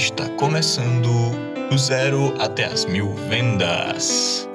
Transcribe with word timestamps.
Está 0.00 0.26
começando 0.30 1.30
do 1.68 1.76
zero 1.76 2.34
até 2.40 2.64
as 2.64 2.86
mil 2.86 3.12
vendas. 3.28 4.48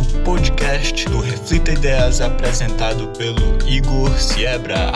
O 0.00 0.24
podcast 0.24 1.06
do 1.10 1.20
Reflita 1.20 1.72
Ideias 1.72 2.22
apresentado 2.22 3.06
pelo 3.18 3.58
Igor 3.68 4.08
Siebra. 4.18 4.92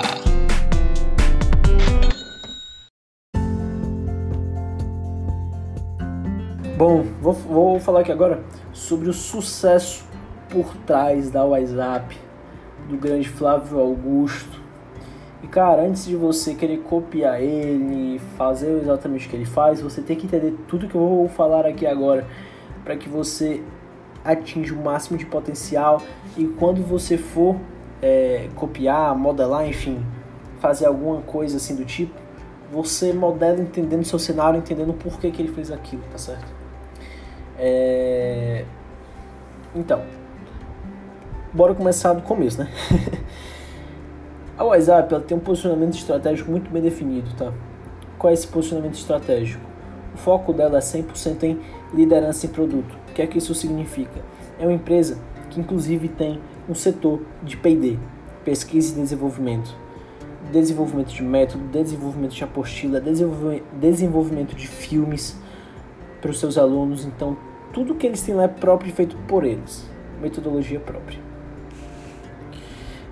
Bom, 6.78 7.04
vou, 7.20 7.34
vou 7.34 7.80
falar 7.80 8.00
aqui 8.00 8.12
agora 8.12 8.42
sobre 8.72 9.10
o 9.10 9.12
sucesso 9.12 10.06
por 10.48 10.74
trás 10.86 11.30
da 11.30 11.44
WhatsApp 11.44 12.16
do 12.88 12.96
grande 12.96 13.28
Flávio 13.28 13.78
Augusto. 13.78 14.61
E 15.42 15.46
cara, 15.48 15.82
antes 15.82 16.04
de 16.04 16.14
você 16.14 16.54
querer 16.54 16.78
copiar 16.78 17.40
ele, 17.40 18.20
fazer 18.36 18.78
exatamente 18.80 19.26
o 19.26 19.30
que 19.30 19.36
ele 19.36 19.44
faz, 19.44 19.80
você 19.80 20.00
tem 20.00 20.16
que 20.16 20.26
entender 20.26 20.54
tudo 20.68 20.86
que 20.86 20.94
eu 20.94 21.00
vou 21.00 21.28
falar 21.28 21.66
aqui 21.66 21.86
agora 21.86 22.26
para 22.84 22.96
que 22.96 23.08
você 23.08 23.62
atinja 24.24 24.72
o 24.72 24.82
máximo 24.82 25.18
de 25.18 25.26
potencial 25.26 26.00
e 26.36 26.46
quando 26.46 26.82
você 26.82 27.18
for 27.18 27.56
é, 28.00 28.48
copiar, 28.54 29.16
modelar, 29.16 29.66
enfim, 29.66 30.04
fazer 30.60 30.86
alguma 30.86 31.20
coisa 31.22 31.56
assim 31.56 31.74
do 31.74 31.84
tipo, 31.84 32.14
você 32.70 33.12
modela 33.12 33.60
entendendo 33.60 34.04
seu 34.04 34.18
cenário, 34.18 34.58
entendendo 34.58 34.94
por 34.94 35.18
que, 35.18 35.30
que 35.30 35.42
ele 35.42 35.52
fez 35.52 35.70
aquilo, 35.70 36.02
tá 36.10 36.18
certo? 36.18 36.46
É... 37.58 38.64
Então, 39.74 40.02
bora 41.52 41.74
começar 41.74 42.12
do 42.12 42.22
começo, 42.22 42.58
né? 42.58 42.70
a 44.56 44.64
WhatsApp 44.64 45.14
ela 45.14 45.22
tem 45.22 45.36
um 45.36 45.40
posicionamento 45.40 45.94
estratégico 45.94 46.50
muito 46.50 46.70
bem 46.70 46.82
definido, 46.82 47.30
tá? 47.36 47.52
Qual 48.18 48.30
é 48.30 48.34
esse 48.34 48.46
posicionamento 48.46 48.94
estratégico? 48.94 49.64
O 50.14 50.18
foco 50.18 50.52
dela 50.52 50.78
é 50.78 50.80
100% 50.80 51.42
em 51.44 51.58
liderança 51.94 52.46
em 52.46 52.50
produto. 52.50 52.96
O 53.08 53.12
que 53.14 53.22
é 53.22 53.26
que 53.26 53.38
isso 53.38 53.54
significa? 53.54 54.20
É 54.58 54.64
uma 54.64 54.74
empresa 54.74 55.18
que 55.50 55.58
inclusive 55.58 56.08
tem 56.08 56.38
um 56.68 56.74
setor 56.74 57.22
de 57.42 57.56
P&D, 57.56 57.98
pesquisa 58.44 58.92
e 58.92 59.02
desenvolvimento, 59.02 59.74
desenvolvimento 60.52 61.08
de 61.08 61.22
método, 61.22 61.64
desenvolvimento 61.64 62.32
de 62.32 62.44
apostila, 62.44 63.02
desenvolvimento 63.72 64.54
de 64.54 64.68
filmes 64.68 65.36
para 66.20 66.30
os 66.30 66.38
seus 66.38 66.58
alunos. 66.58 67.04
Então, 67.04 67.36
tudo 67.72 67.94
que 67.94 68.06
eles 68.06 68.22
têm 68.22 68.34
lá 68.34 68.44
é 68.44 68.48
próprio 68.48 68.90
e 68.90 68.92
feito 68.92 69.16
por 69.26 69.44
eles, 69.44 69.88
metodologia 70.20 70.78
própria. 70.78 71.31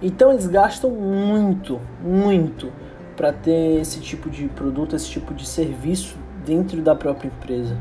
Então 0.03 0.33
eles 0.33 0.47
gastam 0.47 0.91
muito, 0.91 1.79
muito 2.03 2.73
para 3.17 3.33
ter 3.33 3.81
esse 3.81 4.01
tipo 4.01 4.31
de 4.31 4.49
produto, 4.49 4.97
esse 4.97 5.09
tipo 5.09 5.35
de 5.35 5.47
serviço 5.47 6.17
dentro 6.45 6.81
da 6.81 6.95
própria 6.95 7.29
empresa. 7.29 7.77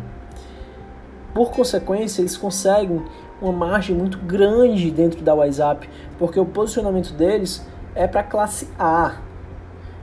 Por 1.34 1.52
consequência, 1.52 2.22
eles 2.22 2.36
conseguem 2.36 3.02
uma 3.42 3.53
margem 3.53 3.95
muito 3.95 4.17
grande 4.17 4.92
dentro 4.92 5.22
da 5.22 5.34
WhatsApp, 5.34 5.89
porque 6.17 6.38
o 6.38 6.45
posicionamento 6.45 7.14
deles 7.14 7.66
é 7.95 8.06
para 8.06 8.22
classe 8.22 8.67
A. 8.78 9.17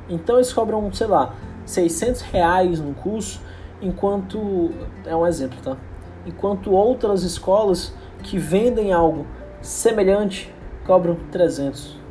Então 0.09 0.37
eles 0.37 0.53
cobram, 0.53 0.91
sei 0.95 1.07
lá, 1.07 1.35
600 1.67 2.23
reais 2.23 2.81
no 2.81 2.95
curso, 2.95 3.41
enquanto 3.83 4.71
é 5.05 5.15
um 5.15 5.27
exemplo, 5.27 5.59
tá? 5.63 5.77
Enquanto 6.25 6.73
outras 6.73 7.23
escolas 7.25 7.93
que 8.23 8.39
vendem 8.39 8.93
algo 8.93 9.27
semelhante 9.61 10.53
cobram 10.87 11.17
300. 11.31 12.06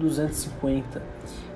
250. 0.00 1.02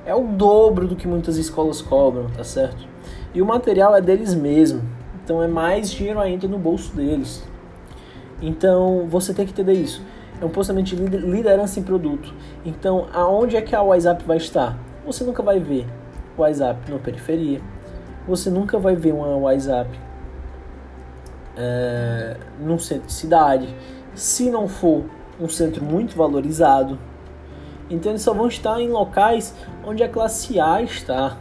É 0.06 0.14
o 0.14 0.24
dobro 0.28 0.86
do 0.86 0.94
que 0.94 1.08
muitas 1.08 1.36
escolas 1.36 1.80
cobram, 1.80 2.28
tá 2.30 2.44
certo? 2.44 2.86
E 3.34 3.40
o 3.42 3.46
material 3.46 3.96
é 3.96 4.00
deles 4.00 4.34
mesmo. 4.34 4.82
Então 5.22 5.42
é 5.42 5.48
mais 5.48 5.90
dinheiro 5.90 6.20
ainda 6.20 6.46
no 6.46 6.58
bolso 6.58 6.94
deles. 6.94 7.42
Então 8.40 9.06
você 9.08 9.32
tem 9.32 9.46
que 9.46 9.52
entender 9.52 9.72
isso. 9.72 10.02
É 10.40 10.44
um 10.44 10.50
posicionamento 10.50 10.94
de 10.94 10.96
liderança 10.96 11.80
em 11.80 11.82
produto. 11.82 12.32
Então 12.64 13.06
aonde 13.12 13.56
é 13.56 13.62
que 13.62 13.74
a 13.74 13.82
WhatsApp 13.82 14.24
vai 14.24 14.36
estar? 14.36 14.78
Você 15.06 15.24
nunca 15.24 15.42
vai 15.42 15.58
ver 15.58 15.86
WhatsApp 16.36 16.90
na 16.90 16.98
periferia. 16.98 17.60
Você 18.28 18.50
nunca 18.50 18.78
vai 18.78 18.94
ver 18.94 19.12
uma 19.12 19.36
WhatsApp 19.36 19.90
é, 21.56 22.36
num 22.60 22.78
centro 22.78 23.06
de 23.06 23.12
cidade. 23.12 23.74
Se 24.14 24.50
não 24.50 24.68
for 24.68 25.04
um 25.40 25.48
centro 25.48 25.84
muito 25.84 26.16
valorizado, 26.16 26.98
então 27.90 28.12
eles 28.12 28.22
só 28.22 28.32
vão 28.32 28.48
estar 28.48 28.80
em 28.80 28.88
locais 28.88 29.54
onde 29.84 30.02
a 30.02 30.08
classe 30.08 30.58
A 30.58 30.82
está, 30.82 31.36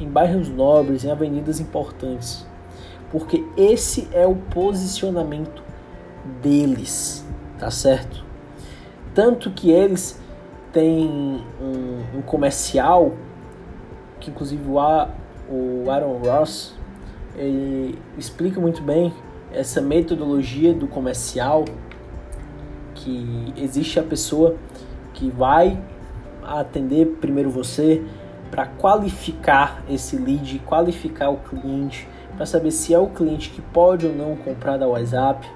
em 0.00 0.08
bairros 0.08 0.48
nobres, 0.48 1.04
em 1.04 1.10
avenidas 1.10 1.60
importantes, 1.60 2.46
porque 3.10 3.44
esse 3.56 4.08
é 4.12 4.26
o 4.26 4.34
posicionamento 4.34 5.62
deles, 6.42 7.24
tá 7.58 7.70
certo? 7.70 8.24
Tanto 9.14 9.50
que 9.50 9.70
eles 9.70 10.20
têm 10.72 11.44
um, 11.60 12.18
um 12.18 12.22
comercial 12.22 13.12
que 14.18 14.30
inclusive 14.30 14.70
o, 14.70 14.78
A, 14.78 15.10
o 15.50 15.90
Aaron 15.90 16.18
Ross 16.18 16.74
ele 17.36 17.98
explica 18.16 18.60
muito 18.60 18.82
bem 18.82 19.12
essa 19.52 19.80
metodologia 19.80 20.72
do 20.72 20.86
comercial 20.86 21.64
que 22.94 23.52
existe 23.56 23.98
a 23.98 24.02
pessoa 24.02 24.56
que 25.12 25.30
vai 25.30 25.78
atender 26.42 27.06
primeiro 27.20 27.50
você 27.50 28.02
para 28.50 28.66
qualificar 28.66 29.82
esse 29.88 30.16
lead, 30.16 30.58
qualificar 30.60 31.30
o 31.30 31.38
cliente, 31.38 32.06
para 32.36 32.44
saber 32.44 32.70
se 32.70 32.92
é 32.92 32.98
o 32.98 33.06
cliente 33.06 33.50
que 33.50 33.62
pode 33.62 34.06
ou 34.06 34.14
não 34.14 34.36
comprar 34.36 34.76
da 34.76 34.86
WhatsApp, 34.86 35.48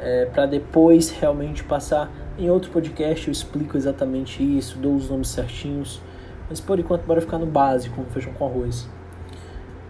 é, 0.00 0.26
para 0.26 0.46
depois 0.46 1.10
realmente 1.10 1.64
passar 1.64 2.10
em 2.38 2.50
outro 2.50 2.70
podcast 2.70 3.26
eu 3.26 3.32
explico 3.32 3.76
exatamente 3.76 4.42
isso, 4.42 4.78
dou 4.78 4.94
os 4.94 5.08
nomes 5.08 5.28
certinhos, 5.28 6.00
mas 6.48 6.60
por 6.60 6.78
enquanto 6.78 7.04
bora 7.04 7.20
ficar 7.20 7.38
no 7.38 7.46
básico, 7.46 8.04
feijão 8.10 8.32
com 8.34 8.44
arroz. 8.44 8.88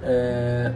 É, 0.03 0.73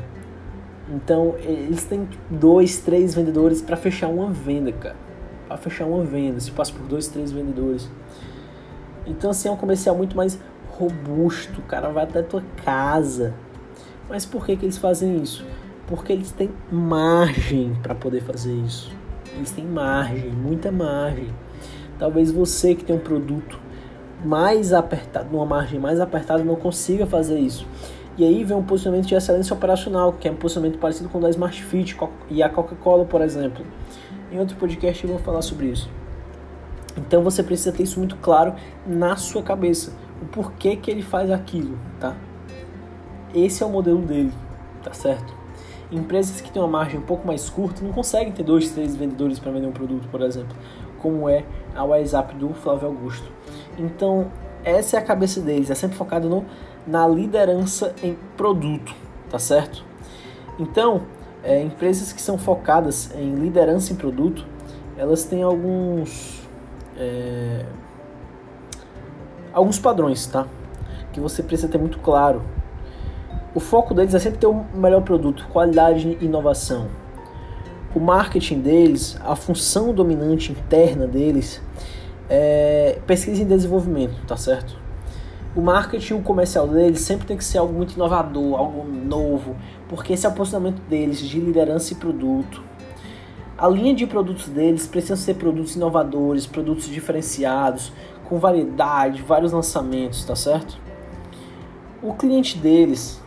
então 0.88 1.37
eles 1.38 1.84
têm 1.84 2.09
dois, 2.28 2.78
três 2.78 3.14
vendedores 3.14 3.62
para 3.62 3.76
fechar 3.76 4.09
uma 4.09 4.28
venda, 4.28 4.72
cara 4.72 5.12
a 5.53 5.57
fechar 5.57 5.87
uma 5.87 6.05
venda, 6.05 6.41
se 6.41 6.51
passa 6.51 6.73
por 6.73 6.87
dois, 6.87 7.09
três 7.09 7.31
vendedores. 7.31 7.89
Então 9.07 9.31
assim 9.31 9.49
é 9.49 9.53
um 9.53 9.57
comercial 9.57 9.97
muito 9.97 10.17
mais 10.17 10.39
robusto, 10.71 11.61
o 11.61 11.65
cara 11.65 11.89
vai 11.91 12.05
até 12.05 12.21
a 12.21 12.23
tua 12.23 12.43
casa. 12.65 13.35
Mas 14.09 14.25
por 14.27 14.45
que, 14.45 14.57
que 14.57 14.65
eles 14.65 14.79
fazem 14.79 15.23
isso? 15.23 15.45
Porque 15.87 16.12
eles 16.12 16.31
têm 16.31 16.51
margem 16.71 17.75
para 17.83 17.95
poder 17.95 18.23
fazer 18.23 18.55
isso. 18.55 18.91
Eles 19.35 19.51
têm 19.51 19.65
margem, 19.65 20.31
muita 20.31 20.71
margem. 20.71 21.29
Talvez 21.99 22.31
você 22.31 22.75
que 22.75 22.85
tem 22.85 22.97
um 22.97 23.01
produto 23.01 23.59
mais 24.25 24.73
apertado, 24.73 25.31
numa 25.31 25.47
margem 25.47 25.81
mais 25.81 26.01
apertada, 26.01 26.45
não 26.45 26.57
consiga 26.57 27.07
fazer 27.07 27.39
isso. 27.39 27.67
E 28.17 28.25
aí 28.25 28.45
vem 28.45 28.57
um 28.57 28.62
posicionamento 28.62 29.07
de 29.07 29.15
excelência 29.15 29.55
operacional, 29.55 30.12
que 30.12 30.29
é 30.29 30.31
um 30.31 30.37
posicionamento 30.37 30.79
parecido 30.79 31.09
com 31.09 31.19
o 31.19 31.21
da 31.21 31.31
Smart 31.31 31.62
Fit 31.62 31.97
e 32.29 32.43
a 32.43 32.49
Coca-Cola, 32.49 33.05
por 33.05 33.23
exemplo. 33.23 33.65
Em 34.32 34.38
outro 34.38 34.56
podcast 34.56 35.04
eu 35.04 35.10
vou 35.10 35.19
falar 35.19 35.43
sobre 35.43 35.66
isso. 35.66 35.91
Então 36.97 37.22
você 37.22 37.43
precisa 37.43 37.70
ter 37.70 37.82
isso 37.82 37.98
muito 37.98 38.16
claro 38.16 38.54
na 38.87 39.15
sua 39.15 39.43
cabeça. 39.43 39.93
O 40.22 40.25
porquê 40.25 40.75
que 40.75 40.91
ele 40.91 41.03
faz 41.03 41.31
aquilo, 41.31 41.78
tá? 42.00 42.16
Esse 43.34 43.62
é 43.62 43.66
o 43.66 43.69
modelo 43.69 44.00
dele, 44.00 44.32
tá 44.82 44.94
certo? 44.94 45.34
Empresas 45.91 46.41
que 46.41 46.50
têm 46.50 46.62
uma 46.62 46.69
margem 46.69 46.98
um 46.98 47.03
pouco 47.03 47.26
mais 47.26 47.50
curta 47.50 47.84
não 47.84 47.93
conseguem 47.93 48.32
ter 48.32 48.43
dois, 48.43 48.70
três 48.70 48.97
vendedores 48.97 49.38
para 49.38 49.53
vender 49.53 49.66
um 49.66 49.72
produto, 49.72 50.09
por 50.09 50.22
exemplo, 50.22 50.56
como 50.99 51.28
é 51.28 51.44
a 51.75 51.84
WhatsApp 51.84 52.34
do 52.34 52.54
Flávio 52.54 52.88
Augusto. 52.88 53.31
Então, 53.78 54.31
essa 54.64 54.97
é 54.97 54.99
a 54.99 55.03
cabeça 55.03 55.41
deles, 55.41 55.70
é 55.70 55.75
sempre 55.75 55.97
focado 55.97 56.31
no, 56.31 56.47
na 56.87 57.06
liderança 57.06 57.94
em 58.02 58.17
produto, 58.37 58.94
tá 59.28 59.38
certo? 59.38 59.85
Então, 60.58 61.02
é, 61.43 61.62
empresas 61.62 62.12
que 62.12 62.23
são 62.23 62.39
focadas 62.39 63.11
em 63.15 63.35
liderança 63.35 63.93
em 63.93 63.97
produto, 63.97 64.47
elas 64.97 65.25
têm 65.25 65.43
alguns 65.43 66.41
é, 66.97 67.65
alguns 69.53 69.79
padrões, 69.79 70.27
tá? 70.27 70.47
Que 71.12 71.21
você 71.21 71.43
precisa 71.43 71.69
ter 71.69 71.79
muito 71.79 71.99
claro. 71.99 72.43
O 73.55 73.61
foco 73.61 73.93
deles 73.93 74.15
é 74.15 74.19
sempre 74.19 74.39
ter 74.39 74.47
o 74.47 74.65
melhor 74.75 75.03
produto, 75.03 75.47
qualidade 75.53 76.17
e 76.21 76.25
inovação. 76.25 76.89
O 77.95 78.00
marketing 78.00 78.61
deles, 78.61 79.19
a 79.23 79.37
função 79.37 79.93
dominante 79.93 80.53
interna 80.53 81.06
deles 81.06 81.61
é 82.31 82.99
pesquisa 83.06 83.43
e 83.43 83.45
desenvolvimento, 83.45 84.15
tá 84.27 84.37
certo? 84.37 84.81
O 85.54 85.60
marketing 85.60 86.14
o 86.14 86.22
comercial 86.22 86.66
deles 86.66 87.00
sempre 87.00 87.26
tem 87.26 87.37
que 87.37 87.44
ser 87.44 87.58
algo 87.58 87.72
muito 87.72 87.94
inovador, 87.94 88.58
algo 88.58 88.84
novo, 88.84 89.56
porque 89.88 90.12
esse 90.14 90.25
é 90.25 90.28
o 90.28 90.32
posicionamento 90.32 90.81
deles 90.88 91.20
de 91.20 91.38
liderança 91.38 91.93
e 91.93 91.96
produto. 91.96 92.62
A 93.58 93.69
linha 93.69 93.94
de 93.94 94.06
produtos 94.06 94.49
deles 94.49 94.87
precisa 94.87 95.16
ser 95.16 95.34
produtos 95.34 95.76
inovadores, 95.76 96.46
produtos 96.46 96.87
diferenciados, 96.87 97.93
com 98.25 98.38
variedade, 98.38 99.22
vários 99.22 99.52
lançamentos, 99.52 100.25
tá 100.25 100.34
certo? 100.34 100.78
O 102.02 102.14
cliente 102.14 102.58
deles 102.58 103.20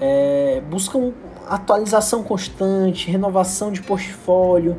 é, 0.00 0.60
buscam 0.68 1.12
atualização 1.48 2.22
constante, 2.24 3.08
renovação 3.10 3.70
de 3.70 3.80
portfólio 3.80 4.76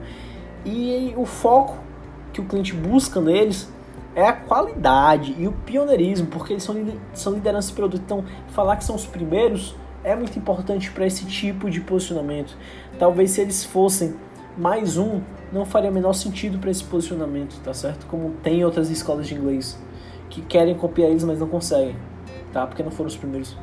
e 0.65 1.13
o 1.15 1.25
foco 1.25 1.77
que 2.33 2.41
o 2.41 2.43
cliente 2.43 2.73
busca 2.73 3.21
neles 3.21 3.69
é 4.17 4.27
a 4.27 4.33
qualidade 4.33 5.35
e 5.37 5.47
o 5.47 5.51
pioneirismo, 5.51 6.25
porque 6.25 6.53
eles 6.53 6.63
são, 6.63 6.75
são 7.13 7.33
liderança 7.33 7.67
de 7.67 7.75
produto. 7.75 8.01
Então, 8.03 8.25
falar 8.47 8.75
que 8.75 8.83
são 8.83 8.95
os 8.95 9.05
primeiros 9.05 9.75
é 10.03 10.15
muito 10.15 10.39
importante 10.39 10.89
para 10.89 11.05
esse 11.05 11.23
tipo 11.27 11.69
de 11.69 11.79
posicionamento. 11.81 12.57
Talvez 12.97 13.29
se 13.29 13.41
eles 13.41 13.63
fossem 13.63 14.15
mais 14.57 14.97
um, 14.97 15.21
não 15.53 15.65
faria 15.67 15.91
menor 15.91 16.13
sentido 16.13 16.57
para 16.57 16.71
esse 16.71 16.83
posicionamento, 16.83 17.61
tá 17.61 17.75
certo? 17.75 18.07
Como 18.07 18.31
tem 18.41 18.65
outras 18.65 18.89
escolas 18.89 19.27
de 19.27 19.35
inglês 19.35 19.79
que 20.31 20.41
querem 20.41 20.73
copiar 20.73 21.11
eles, 21.11 21.23
mas 21.23 21.39
não 21.39 21.47
conseguem, 21.47 21.95
tá? 22.51 22.65
Porque 22.65 22.81
não 22.81 22.89
foram 22.89 23.09
os 23.09 23.15
primeiros. 23.15 23.55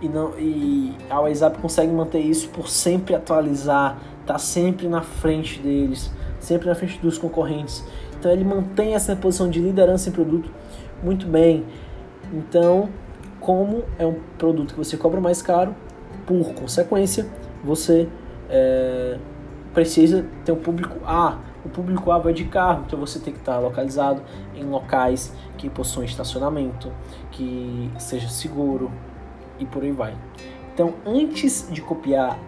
E, 0.00 0.08
não, 0.08 0.32
e 0.38 0.96
a 1.10 1.20
WhatsApp 1.20 1.58
consegue 1.58 1.92
manter 1.92 2.20
isso 2.20 2.48
por 2.48 2.70
sempre 2.70 3.14
atualizar, 3.14 3.98
tá 4.24 4.38
sempre 4.38 4.88
na 4.88 5.02
frente 5.02 5.60
deles, 5.60 6.10
sempre 6.44 6.68
na 6.68 6.74
frente 6.74 6.98
dos 7.00 7.18
concorrentes. 7.18 7.84
Então 8.18 8.30
ele 8.30 8.44
mantém 8.44 8.94
essa 8.94 9.14
posição 9.16 9.50
de 9.50 9.60
liderança 9.60 10.08
em 10.08 10.12
produto 10.12 10.50
muito 11.02 11.26
bem. 11.26 11.64
Então, 12.32 12.88
como 13.40 13.84
é 13.98 14.06
um 14.06 14.16
produto 14.38 14.72
que 14.72 14.78
você 14.78 14.96
cobra 14.96 15.20
mais 15.20 15.42
caro, 15.42 15.74
por 16.26 16.54
consequência, 16.54 17.26
você 17.62 18.08
é, 18.48 19.18
precisa 19.72 20.24
ter 20.44 20.52
um 20.52 20.56
público 20.56 20.98
A. 21.04 21.38
O 21.64 21.68
público 21.68 22.10
A 22.10 22.18
vai 22.18 22.32
de 22.32 22.44
carro, 22.44 22.84
então 22.86 22.98
você 22.98 23.18
tem 23.18 23.32
que 23.32 23.40
estar 23.40 23.58
localizado 23.58 24.22
em 24.54 24.64
locais 24.64 25.34
que 25.56 25.68
possuem 25.68 26.06
estacionamento, 26.06 26.92
que 27.30 27.90
seja 27.98 28.28
seguro 28.28 28.90
e 29.58 29.64
por 29.64 29.82
aí 29.82 29.92
vai. 29.92 30.14
Então, 30.72 30.94
antes 31.06 31.68
de 31.70 31.80
copiar 31.80 32.38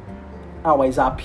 a 0.63 0.75
WhatsApp, 0.75 1.25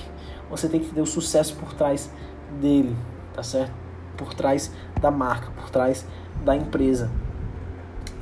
você 0.50 0.68
tem 0.68 0.80
que 0.80 0.94
ter 0.94 1.02
o 1.02 1.06
sucesso 1.06 1.56
por 1.56 1.74
trás 1.74 2.12
dele, 2.60 2.96
tá 3.34 3.44
certo? 3.44 3.74
Por 4.18 4.34
trás 4.34 4.72
da 5.00 5.10
marca, 5.10 5.52
por 5.52 5.70
trás 5.70 6.06
da 6.44 6.56
empresa. 6.56 7.10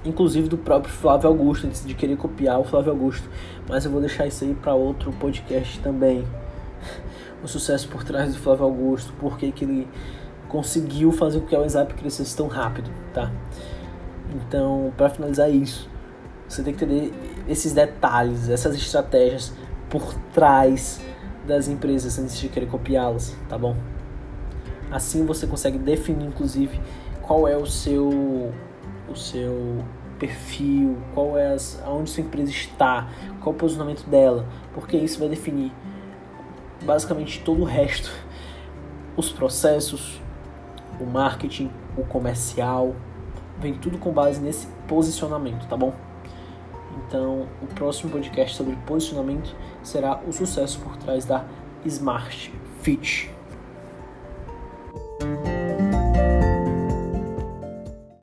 Inclusive 0.06 0.48
do 0.48 0.58
próprio 0.58 0.94
Flávio 0.94 1.28
Augusto, 1.30 1.68
antes 1.68 1.86
de 1.86 1.94
querer 1.94 2.18
copiar 2.18 2.60
o 2.60 2.64
Flávio 2.64 2.92
Augusto. 2.92 3.30
Mas 3.68 3.86
eu 3.86 3.92
vou 3.92 4.00
deixar 4.00 4.28
isso 4.28 4.44
aí 4.44 4.54
para 4.54 4.74
outro 4.74 5.12
podcast 5.14 5.80
também. 5.80 6.26
O 7.42 7.48
sucesso 7.48 7.88
por 7.88 8.04
trás 8.04 8.34
do 8.34 8.40
Flávio 8.42 8.66
Augusto, 8.66 9.14
por 9.14 9.38
que 9.38 9.54
ele 9.62 9.88
conseguiu 10.50 11.10
fazer 11.14 11.40
com 11.40 11.46
que 11.46 11.56
o 11.56 11.60
WhatsApp 11.60 11.94
crescesse 11.94 12.36
tão 12.36 12.48
rápido, 12.48 12.92
tá? 13.14 13.32
Então, 14.36 14.92
para 14.98 15.10
finalizar 15.10 15.50
isso, 15.50 15.90
você 16.48 16.62
tem 16.64 16.74
que 16.74 16.86
ter 16.86 17.14
esses 17.48 17.72
detalhes, 17.72 18.50
essas 18.50 18.76
estratégias 18.76 19.54
por 19.90 20.14
trás 20.34 21.00
das 21.48 21.68
empresas 21.68 22.20
antes 22.20 22.38
de 22.38 22.50
querer 22.50 22.68
copiá-las, 22.68 23.36
tá 23.48 23.58
bom? 23.58 23.76
Assim 24.92 25.26
você 25.26 25.46
consegue 25.46 25.78
definir, 25.78 26.26
inclusive, 26.26 26.80
qual 27.22 27.48
é 27.48 27.56
o 27.56 27.66
seu 27.66 28.54
o 29.10 29.16
seu 29.16 29.84
perfil, 30.20 30.98
qual 31.14 31.38
é 31.38 31.54
as, 31.54 31.82
aonde 31.84 32.10
sua 32.10 32.22
empresa 32.22 32.52
está, 32.52 33.08
qual 33.42 33.56
o 33.56 33.58
posicionamento 33.58 34.08
dela, 34.08 34.46
porque 34.74 34.98
isso 34.98 35.18
vai 35.18 35.30
definir 35.30 35.72
basicamente 36.84 37.42
todo 37.42 37.62
o 37.62 37.66
resto, 37.66 38.12
os 39.18 39.32
processos, 39.32 40.22
o 41.00 41.06
marketing, 41.06 41.72
o 41.98 42.04
comercial, 42.04 42.96
vem 43.60 43.74
tudo 43.74 43.98
com 43.98 44.12
base 44.12 44.40
nesse 44.40 44.68
posicionamento, 44.88 45.68
tá 45.68 45.76
bom? 45.76 45.94
Então, 47.08 47.48
o 47.62 47.68
próximo 47.68 48.12
podcast 48.12 48.56
sobre 48.56 48.76
posicionamento 48.86 49.56
será 49.82 50.20
o 50.28 50.32
sucesso 50.32 50.80
por 50.80 50.96
trás 50.98 51.26
da 51.26 51.46
Smart 51.86 52.54
Fit. 52.82 53.39